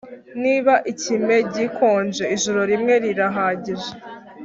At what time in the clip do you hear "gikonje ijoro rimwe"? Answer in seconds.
1.53-2.93